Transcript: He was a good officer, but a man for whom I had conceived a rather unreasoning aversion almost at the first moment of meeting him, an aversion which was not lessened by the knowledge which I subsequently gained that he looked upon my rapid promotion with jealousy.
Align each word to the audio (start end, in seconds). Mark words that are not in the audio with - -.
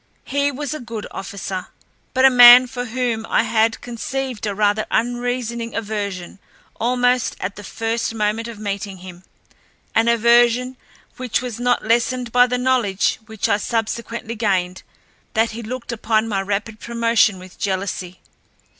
He 0.25 0.51
was 0.51 0.73
a 0.73 0.79
good 0.79 1.05
officer, 1.11 1.67
but 2.15 2.25
a 2.25 2.31
man 2.31 2.65
for 2.65 2.85
whom 2.85 3.23
I 3.27 3.43
had 3.43 3.81
conceived 3.81 4.47
a 4.47 4.55
rather 4.55 4.87
unreasoning 4.89 5.75
aversion 5.75 6.39
almost 6.79 7.35
at 7.39 7.55
the 7.55 7.63
first 7.63 8.11
moment 8.15 8.47
of 8.47 8.57
meeting 8.57 8.97
him, 9.05 9.23
an 9.93 10.07
aversion 10.07 10.75
which 11.17 11.43
was 11.43 11.59
not 11.59 11.85
lessened 11.85 12.31
by 12.31 12.47
the 12.47 12.57
knowledge 12.57 13.19
which 13.27 13.47
I 13.47 13.57
subsequently 13.57 14.33
gained 14.33 14.81
that 15.35 15.51
he 15.51 15.61
looked 15.61 15.91
upon 15.91 16.27
my 16.27 16.41
rapid 16.41 16.79
promotion 16.79 17.37
with 17.37 17.59
jealousy. 17.59 18.21